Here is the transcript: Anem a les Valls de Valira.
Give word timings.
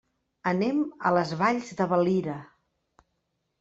Anem 0.51 0.79
a 1.09 1.13
les 1.19 1.35
Valls 1.43 1.71
de 1.83 1.91
Valira. 1.95 2.43